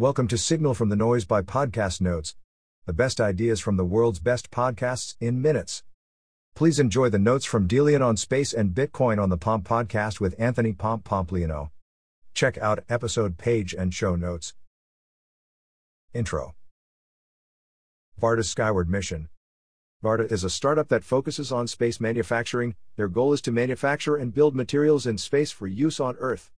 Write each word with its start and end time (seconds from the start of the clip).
Welcome 0.00 0.28
to 0.28 0.38
Signal 0.38 0.72
from 0.72 0.88
the 0.88 0.96
Noise 0.96 1.26
by 1.26 1.42
Podcast 1.42 2.00
Notes, 2.00 2.34
the 2.86 2.94
best 2.94 3.20
ideas 3.20 3.60
from 3.60 3.76
the 3.76 3.84
world's 3.84 4.18
best 4.18 4.50
podcasts 4.50 5.14
in 5.20 5.42
minutes. 5.42 5.82
Please 6.54 6.78
enjoy 6.78 7.10
the 7.10 7.18
notes 7.18 7.44
from 7.44 7.68
Delian 7.68 8.00
on 8.00 8.16
space 8.16 8.54
and 8.54 8.74
Bitcoin 8.74 9.22
on 9.22 9.28
the 9.28 9.36
Pomp 9.36 9.68
podcast 9.68 10.18
with 10.18 10.34
Anthony 10.38 10.72
Pomp 10.72 11.04
Pompliano. 11.04 11.68
Check 12.32 12.56
out 12.56 12.82
episode 12.88 13.36
page 13.36 13.74
and 13.74 13.92
show 13.92 14.16
notes. 14.16 14.54
Intro 16.14 16.54
Varda's 18.18 18.48
Skyward 18.48 18.88
Mission. 18.88 19.28
Varda 20.02 20.32
is 20.32 20.44
a 20.44 20.48
startup 20.48 20.88
that 20.88 21.04
focuses 21.04 21.52
on 21.52 21.66
space 21.66 22.00
manufacturing. 22.00 22.74
Their 22.96 23.08
goal 23.08 23.34
is 23.34 23.42
to 23.42 23.52
manufacture 23.52 24.16
and 24.16 24.32
build 24.32 24.56
materials 24.56 25.06
in 25.06 25.18
space 25.18 25.50
for 25.50 25.66
use 25.66 26.00
on 26.00 26.16
Earth. 26.20 26.50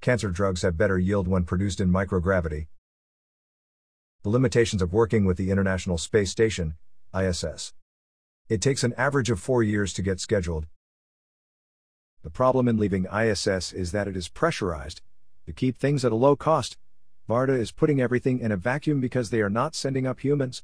Cancer 0.00 0.30
drugs 0.30 0.62
have 0.62 0.76
better 0.76 0.96
yield 0.96 1.26
when 1.26 1.42
produced 1.42 1.80
in 1.80 1.90
microgravity. 1.90 2.68
The 4.22 4.28
limitations 4.28 4.80
of 4.80 4.92
working 4.92 5.24
with 5.24 5.36
the 5.36 5.50
International 5.50 5.98
Space 5.98 6.30
Station, 6.30 6.76
ISS. 7.12 7.74
It 8.48 8.60
takes 8.62 8.84
an 8.84 8.94
average 8.96 9.28
of 9.28 9.40
four 9.40 9.62
years 9.62 9.92
to 9.94 10.02
get 10.02 10.20
scheduled. 10.20 10.66
The 12.22 12.30
problem 12.30 12.68
in 12.68 12.78
leaving 12.78 13.06
ISS 13.06 13.72
is 13.72 13.90
that 13.92 14.06
it 14.06 14.16
is 14.16 14.28
pressurized. 14.28 15.02
To 15.46 15.52
keep 15.52 15.78
things 15.78 16.04
at 16.04 16.12
a 16.12 16.16
low 16.16 16.36
cost, 16.36 16.76
Varda 17.28 17.58
is 17.58 17.72
putting 17.72 18.00
everything 18.00 18.38
in 18.38 18.52
a 18.52 18.56
vacuum 18.56 19.00
because 19.00 19.30
they 19.30 19.40
are 19.40 19.50
not 19.50 19.74
sending 19.74 20.06
up 20.06 20.20
humans. 20.20 20.62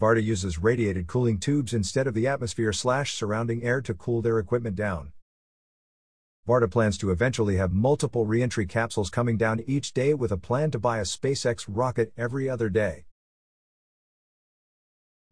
Varda 0.00 0.22
uses 0.22 0.58
radiated 0.58 1.06
cooling 1.06 1.38
tubes 1.38 1.72
instead 1.72 2.06
of 2.06 2.14
the 2.14 2.26
atmosphere 2.26 2.72
slash 2.72 3.14
surrounding 3.14 3.62
air 3.62 3.80
to 3.80 3.94
cool 3.94 4.22
their 4.22 4.38
equipment 4.38 4.76
down. 4.76 5.12
Varda 6.48 6.70
plans 6.70 6.96
to 6.96 7.10
eventually 7.10 7.56
have 7.56 7.74
multiple 7.74 8.24
reentry 8.24 8.64
capsules 8.64 9.10
coming 9.10 9.36
down 9.36 9.62
each 9.66 9.92
day 9.92 10.14
with 10.14 10.32
a 10.32 10.38
plan 10.38 10.70
to 10.70 10.78
buy 10.78 10.96
a 10.96 11.02
SpaceX 11.02 11.66
rocket 11.68 12.10
every 12.16 12.48
other 12.48 12.70
day. 12.70 13.04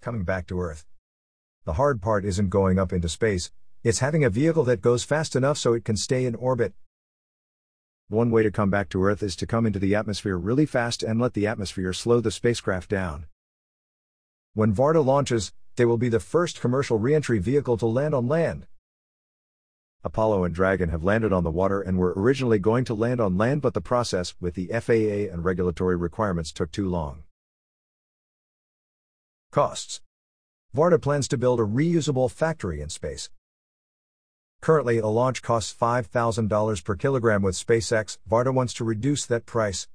Coming 0.02 0.24
back 0.24 0.46
to 0.48 0.60
Earth. 0.60 0.84
The 1.64 1.72
hard 1.72 2.02
part 2.02 2.26
isn't 2.26 2.50
going 2.50 2.78
up 2.78 2.92
into 2.92 3.08
space, 3.08 3.50
it's 3.82 4.00
having 4.00 4.24
a 4.24 4.28
vehicle 4.28 4.64
that 4.64 4.82
goes 4.82 5.04
fast 5.04 5.34
enough 5.34 5.56
so 5.56 5.72
it 5.72 5.86
can 5.86 5.96
stay 5.96 6.26
in 6.26 6.34
orbit. 6.34 6.74
One 8.08 8.30
way 8.30 8.42
to 8.42 8.50
come 8.50 8.68
back 8.68 8.90
to 8.90 9.02
Earth 9.02 9.22
is 9.22 9.36
to 9.36 9.46
come 9.46 9.64
into 9.64 9.78
the 9.78 9.94
atmosphere 9.94 10.36
really 10.36 10.66
fast 10.66 11.02
and 11.02 11.18
let 11.18 11.32
the 11.32 11.46
atmosphere 11.46 11.94
slow 11.94 12.20
the 12.20 12.30
spacecraft 12.30 12.90
down. 12.90 13.24
When 14.52 14.74
Varda 14.74 15.02
launches, 15.02 15.54
they 15.76 15.86
will 15.86 15.96
be 15.96 16.10
the 16.10 16.20
first 16.20 16.60
commercial 16.60 16.98
reentry 16.98 17.38
vehicle 17.38 17.78
to 17.78 17.86
land 17.86 18.14
on 18.14 18.28
land. 18.28 18.66
Apollo 20.06 20.44
and 20.44 20.54
Dragon 20.54 20.90
have 20.90 21.02
landed 21.02 21.32
on 21.32 21.42
the 21.42 21.50
water 21.50 21.80
and 21.80 21.98
were 21.98 22.14
originally 22.16 22.60
going 22.60 22.84
to 22.84 22.94
land 22.94 23.20
on 23.20 23.36
land, 23.36 23.60
but 23.60 23.74
the 23.74 23.80
process 23.80 24.36
with 24.40 24.54
the 24.54 24.68
FAA 24.68 25.34
and 25.34 25.44
regulatory 25.44 25.96
requirements 25.96 26.52
took 26.52 26.70
too 26.70 26.88
long. 26.88 27.24
Costs 29.50 30.00
Varda 30.72 31.02
plans 31.02 31.26
to 31.26 31.36
build 31.36 31.58
a 31.58 31.64
reusable 31.64 32.30
factory 32.30 32.80
in 32.80 32.88
space. 32.88 33.30
Currently, 34.60 34.98
a 34.98 35.08
launch 35.08 35.42
costs 35.42 35.74
$5,000 35.76 36.84
per 36.84 36.94
kilogram 36.94 37.42
with 37.42 37.56
SpaceX. 37.56 38.18
Varda 38.30 38.54
wants 38.54 38.74
to 38.74 38.84
reduce 38.84 39.26
that 39.26 39.44
price. 39.44 39.88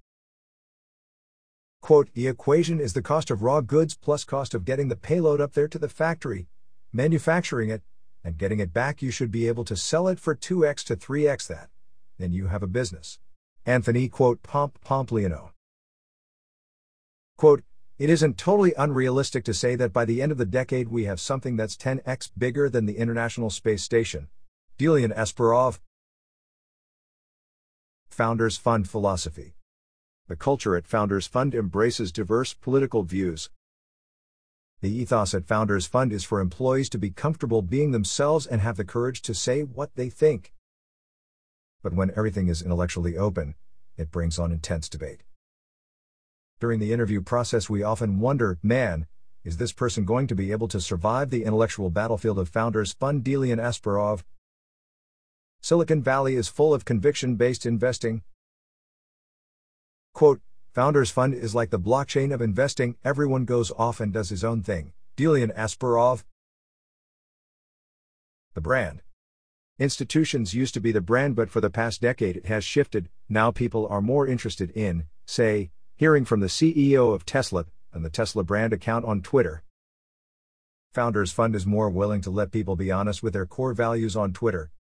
Quote, 1.82 2.10
the 2.14 2.28
equation 2.28 2.82
is 2.82 2.92
the 2.92 3.02
cost 3.02 3.32
of 3.32 3.44
raw 3.44 3.62
goods 3.62 3.96
plus 3.96 4.26
cost 4.26 4.54
of 4.54 4.66
getting 4.66 4.90
the 4.90 4.98
payload 4.98 5.40
up 5.40 5.54
there 5.54 5.70
to 5.70 5.80
the 5.80 5.88
factory, 5.88 6.50
manufacturing 6.92 7.70
it, 7.70 7.82
and 8.24 8.38
getting 8.38 8.60
it 8.60 8.74
back, 8.74 9.02
you 9.02 9.12
should 9.12 9.32
be 9.32 9.48
able 9.48 9.64
to 9.66 9.76
sell 9.76 10.08
it 10.08 10.20
for 10.20 10.36
2x 10.36 10.84
to 10.86 10.96
3x 10.96 11.48
that. 11.48 11.70
Then 12.18 12.32
you 12.32 12.48
have 12.48 12.64
a 12.64 12.68
business. 12.68 13.20
Anthony, 13.66 14.08
quote, 14.08 14.44
Pomp 14.44 14.80
pomp, 14.82 15.10
Pompliano. 15.10 15.52
Quote, 17.38 17.64
it 17.98 18.10
isn't 18.10 18.38
totally 18.38 18.74
unrealistic 18.78 19.44
to 19.46 19.54
say 19.54 19.76
that 19.76 19.94
by 19.94 20.06
the 20.06 20.22
end 20.22 20.32
of 20.32 20.38
the 20.38 20.46
decade 20.46 20.88
we 20.88 21.06
have 21.06 21.20
something 21.20 21.56
that's 21.56 21.78
10x 21.78 22.32
bigger 22.38 22.70
than 22.70 22.86
the 22.86 22.98
International 22.98 23.50
Space 23.50 23.84
Station. 23.84 24.28
Delian 24.78 25.16
Asparouhov. 25.16 25.80
Founders 28.10 28.58
Fund 28.58 28.90
Philosophy. 28.90 29.56
The 30.28 30.36
culture 30.36 30.76
at 30.76 30.88
Founders 30.88 31.28
Fund 31.28 31.54
embraces 31.54 32.12
diverse 32.12 32.54
political 32.54 33.04
views, 33.04 33.50
the 34.82 34.90
ethos 34.90 35.36
at 35.36 35.46
Founders 35.46 35.86
Fund 35.86 36.12
is 36.12 36.24
for 36.24 36.40
employees 36.40 36.90
to 36.90 36.98
be 36.98 37.12
comfortable 37.12 37.62
being 37.62 37.92
themselves 37.92 38.48
and 38.48 38.62
have 38.62 38.78
the 38.78 38.84
courage 38.84 39.22
to 39.22 39.34
say 39.36 39.62
what 39.62 39.96
they 39.96 40.10
think. 40.10 40.54
But 41.84 41.94
when 41.94 42.12
everything 42.18 42.48
is 42.48 42.64
intellectually 42.64 43.16
open, 43.16 43.54
it 43.96 44.12
brings 44.12 44.40
on 44.40 44.52
intense 44.52 44.90
debate. 44.90 45.22
During 46.60 46.80
the 46.80 46.94
interview 46.94 47.22
process, 47.22 47.70
we 47.70 47.84
often 47.84 48.20
wonder 48.20 48.58
man, 48.64 49.06
is 49.44 49.58
this 49.58 49.72
person 49.72 50.04
going 50.04 50.26
to 50.28 50.36
be 50.36 50.52
able 50.52 50.68
to 50.70 50.82
survive 50.82 51.30
the 51.30 51.44
intellectual 51.44 51.92
battlefield 51.92 52.40
of 52.40 52.50
Founders 52.50 52.94
Fund 52.94 53.24
Delian 53.24 53.60
Asparouhov? 53.60 54.24
Silicon 55.62 56.02
Valley 56.02 56.36
is 56.36 56.48
full 56.48 56.74
of 56.74 56.86
conviction 56.86 57.36
based 57.36 57.68
investing. 57.68 58.24
Quote, 60.14 60.42
Founders 60.74 61.12
Fund 61.12 61.34
is 61.34 61.54
like 61.54 61.70
the 61.70 61.78
blockchain 61.78 62.34
of 62.34 62.42
investing, 62.42 62.96
everyone 63.04 63.44
goes 63.44 63.72
off 63.72 64.00
and 64.00 64.14
does 64.14 64.30
his 64.30 64.42
own 64.42 64.64
thing. 64.64 64.94
Delian 65.18 65.54
Asparouhov. 65.54 66.24
The 68.54 68.62
brand. 68.62 69.02
Institutions 69.80 70.54
used 70.54 70.74
to 70.74 70.80
be 70.80 70.94
the 70.94 71.02
brand, 71.02 71.36
but 71.36 71.50
for 71.50 71.60
the 71.60 71.70
past 71.70 72.00
decade 72.00 72.38
it 72.38 72.46
has 72.46 72.64
shifted. 72.64 73.10
Now 73.28 73.52
people 73.52 73.86
are 73.88 74.02
more 74.02 74.26
interested 74.26 74.72
in, 74.72 75.08
say, 75.26 75.72
hearing 75.98 76.24
from 76.24 76.40
the 76.40 76.48
CEO 76.48 77.14
of 77.14 77.26
Tesla 77.26 77.66
and 77.92 78.06
the 78.06 78.10
Tesla 78.10 78.46
brand 78.46 78.72
account 78.72 79.04
on 79.04 79.22
Twitter. 79.22 79.64
Founders 80.94 81.34
Fund 81.34 81.54
is 81.54 81.66
more 81.66 81.90
willing 81.90 82.22
to 82.22 82.30
let 82.30 82.54
people 82.54 82.78
be 82.78 82.92
honest 82.92 83.22
with 83.22 83.34
their 83.34 83.46
core 83.46 83.74
values 83.74 84.16
on 84.16 84.32
Twitter. 84.32 84.72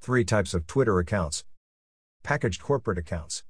Three 0.00 0.24
types 0.24 0.54
of 0.54 0.66
Twitter 0.66 0.98
accounts 0.98 1.44
packaged 2.24 2.60
corporate 2.60 2.98
accounts. 2.98 3.44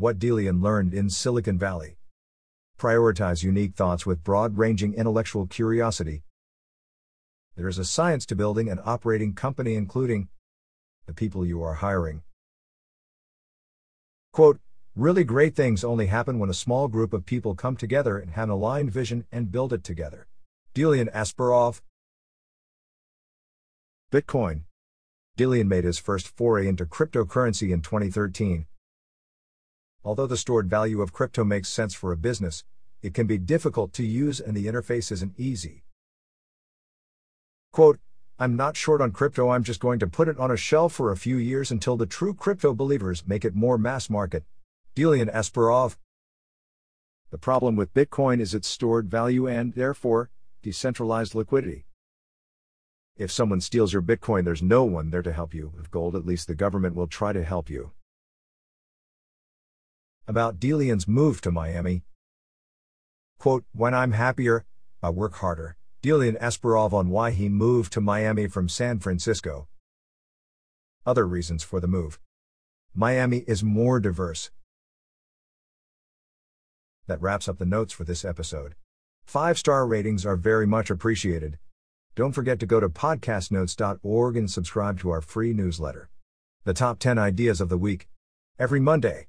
What 0.00 0.20
Delian 0.20 0.62
learned 0.62 0.94
in 0.94 1.10
Silicon 1.10 1.58
Valley. 1.58 1.96
Prioritize 2.78 3.42
unique 3.42 3.74
thoughts 3.74 4.06
with 4.06 4.22
broad 4.22 4.56
ranging 4.56 4.94
intellectual 4.94 5.48
curiosity. 5.48 6.22
There 7.56 7.66
is 7.66 7.78
a 7.78 7.84
science 7.84 8.24
to 8.26 8.36
building 8.36 8.70
and 8.70 8.78
operating 8.84 9.34
company, 9.34 9.74
including 9.74 10.28
the 11.06 11.12
people 11.12 11.44
you 11.44 11.60
are 11.64 11.74
hiring. 11.74 12.22
Quote, 14.32 14.60
really 14.94 15.24
great 15.24 15.56
things 15.56 15.82
only 15.82 16.06
happen 16.06 16.38
when 16.38 16.48
a 16.48 16.54
small 16.54 16.86
group 16.86 17.12
of 17.12 17.26
people 17.26 17.56
come 17.56 17.74
together 17.74 18.18
and 18.18 18.30
have 18.30 18.44
an 18.44 18.50
aligned 18.50 18.92
vision 18.92 19.24
and 19.32 19.50
build 19.50 19.72
it 19.72 19.82
together. 19.82 20.28
Delian 20.76 21.12
Asparouhov. 21.12 21.80
Bitcoin. 24.12 24.60
Delian 25.36 25.66
made 25.66 25.82
his 25.82 25.98
first 25.98 26.28
foray 26.28 26.68
into 26.68 26.86
cryptocurrency 26.86 27.72
in 27.72 27.82
2013, 27.82 28.66
Although 30.08 30.26
the 30.26 30.38
stored 30.38 30.70
value 30.70 31.02
of 31.02 31.12
crypto 31.12 31.44
makes 31.44 31.68
sense 31.68 31.92
for 31.92 32.12
a 32.12 32.16
business, 32.16 32.64
it 33.02 33.12
can 33.12 33.26
be 33.26 33.36
difficult 33.36 33.92
to 33.92 34.02
use 34.02 34.40
and 34.40 34.56
the 34.56 34.64
interface 34.64 35.12
isn't 35.12 35.38
easy. 35.38 35.84
Quote, 37.72 38.00
I'm 38.38 38.56
not 38.56 38.74
short 38.74 39.02
on 39.02 39.10
crypto, 39.10 39.50
I'm 39.50 39.64
just 39.64 39.80
going 39.80 39.98
to 39.98 40.06
put 40.06 40.28
it 40.28 40.38
on 40.38 40.50
a 40.50 40.56
shelf 40.56 40.94
for 40.94 41.12
a 41.12 41.16
few 41.18 41.36
years 41.36 41.70
until 41.70 41.98
the 41.98 42.06
true 42.06 42.32
crypto 42.32 42.72
believers 42.72 43.22
make 43.26 43.44
it 43.44 43.54
more 43.54 43.76
mass 43.76 44.08
market. 44.08 44.44
Delian 44.96 45.30
Asparouhov. 45.30 45.98
The 47.28 47.36
problem 47.36 47.76
with 47.76 47.92
Bitcoin 47.92 48.40
is 48.40 48.54
its 48.54 48.66
stored 48.66 49.10
value 49.10 49.46
and, 49.46 49.74
therefore, 49.74 50.30
decentralized 50.62 51.34
liquidity. 51.34 51.84
If 53.14 53.30
someone 53.30 53.60
steals 53.60 53.92
your 53.92 54.00
Bitcoin, 54.00 54.46
there's 54.46 54.62
no 54.62 54.84
one 54.84 55.10
there 55.10 55.20
to 55.20 55.34
help 55.34 55.52
you. 55.52 55.70
With 55.76 55.90
gold, 55.90 56.16
at 56.16 56.24
least 56.24 56.48
the 56.48 56.54
government 56.54 56.94
will 56.94 57.08
try 57.08 57.34
to 57.34 57.44
help 57.44 57.68
you. 57.68 57.92
About 60.28 60.60
Delian's 60.60 61.08
move 61.08 61.40
to 61.40 61.50
Miami. 61.50 62.02
Quote, 63.38 63.64
When 63.72 63.94
I'm 63.94 64.12
happier, 64.12 64.66
I 65.02 65.08
work 65.08 65.36
harder. 65.36 65.78
Delian 66.02 66.38
Asparouhov 66.38 66.92
on 66.92 67.08
why 67.08 67.30
he 67.30 67.48
moved 67.48 67.94
to 67.94 68.02
Miami 68.02 68.46
from 68.46 68.68
San 68.68 68.98
Francisco. 68.98 69.68
Other 71.06 71.26
reasons 71.26 71.62
for 71.62 71.80
the 71.80 71.86
move. 71.86 72.20
Miami 72.94 73.38
is 73.46 73.64
more 73.64 74.00
diverse. 74.00 74.50
That 77.06 77.22
wraps 77.22 77.48
up 77.48 77.56
the 77.56 77.64
notes 77.64 77.94
for 77.94 78.04
this 78.04 78.22
episode. 78.22 78.74
Five 79.24 79.58
star 79.58 79.86
ratings 79.86 80.26
are 80.26 80.36
very 80.36 80.66
much 80.66 80.90
appreciated. 80.90 81.58
Don't 82.14 82.32
forget 82.32 82.60
to 82.60 82.66
go 82.66 82.80
to 82.80 82.90
podcastnotes.org 82.90 84.36
and 84.36 84.50
subscribe 84.50 85.00
to 85.00 85.08
our 85.08 85.22
free 85.22 85.54
newsletter. 85.54 86.10
The 86.64 86.74
top 86.74 86.98
10 86.98 87.16
ideas 87.18 87.62
of 87.62 87.70
the 87.70 87.78
week. 87.78 88.08
Every 88.58 88.78
Monday. 88.78 89.26